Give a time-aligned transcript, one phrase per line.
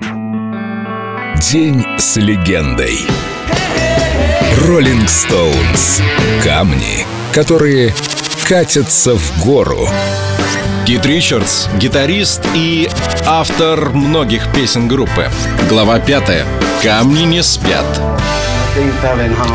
[0.00, 3.00] День с легендой.
[4.66, 6.00] Роллинг Стоунс.
[6.44, 7.94] Камни, которые
[8.44, 9.88] катятся в гору.
[10.86, 12.88] Кит Ричардс– гитарист и
[13.26, 15.28] автор многих песен группы.
[15.68, 16.46] Глава пятая.
[16.82, 18.00] Камни не спят.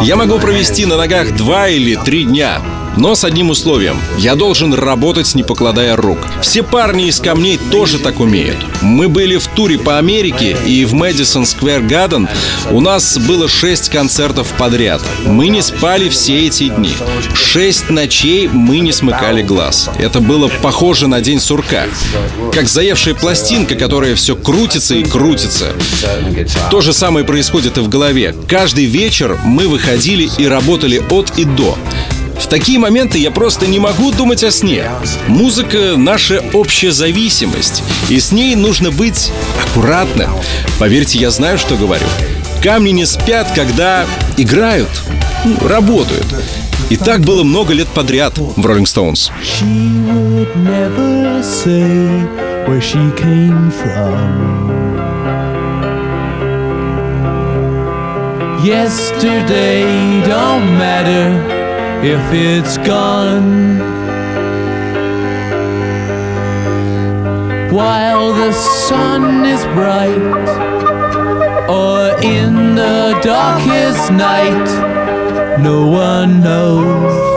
[0.01, 2.61] Я могу провести на ногах два или три дня,
[2.97, 3.97] но с одним условием.
[4.17, 6.17] Я должен работать, не покладая рук.
[6.41, 8.57] Все парни из камней тоже так умеют.
[8.81, 12.27] Мы были в туре по Америке, и в Мэдисон Сквер Гарден
[12.71, 15.01] у нас было шесть концертов подряд.
[15.25, 16.93] Мы не спали все эти дни.
[17.33, 19.89] Шесть ночей мы не смыкали глаз.
[19.99, 21.85] Это было похоже на день сурка.
[22.53, 25.73] Как заевшая пластинка, которая все крутится и крутится.
[26.71, 28.35] То же самое происходит и в голове.
[28.47, 31.77] Каждый вечер мы выходили и работали от и до.
[32.39, 34.89] В такие моменты я просто не могу думать о сне.
[35.27, 39.31] Музыка— наша общая зависимость, и с ней нужно быть
[39.63, 40.29] аккуратным.
[40.79, 42.05] Поверьте, я знаю, что говорю.
[42.61, 44.05] Камни не спят, когда
[44.37, 44.89] играют,
[45.43, 46.25] ну, работают.
[46.89, 49.31] И так было много лет подряд в Rolling Stones.
[58.63, 61.64] Yesterday don't matter
[62.07, 63.79] if it's gone.
[67.71, 70.47] While the sun is bright,
[71.67, 77.34] or in the darkest night, no one knows.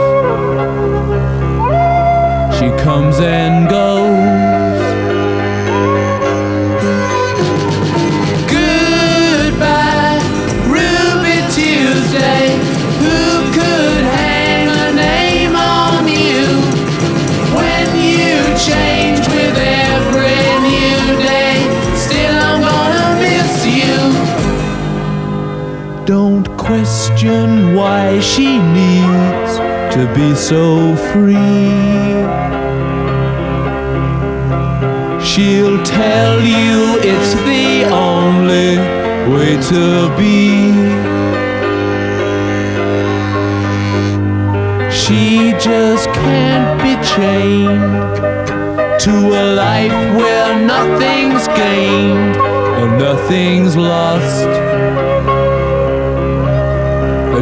[26.56, 29.52] Question why she needs
[29.94, 32.08] to be so free.
[35.24, 38.78] She'll tell you it's the only
[39.32, 40.38] way to be.
[44.90, 48.16] She just can't be chained
[49.00, 49.12] to
[49.42, 55.07] a life where nothing's gained or nothing's lost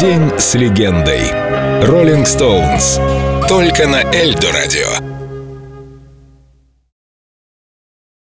[0.00, 1.30] День с легендой.
[1.86, 2.98] Роллинг Стоунс.
[3.46, 5.13] Только на Эльдо радио.